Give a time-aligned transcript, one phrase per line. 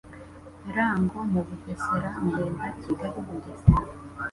[0.75, 3.83] Rango mu Bugesera Ngenda Kigali Bugesera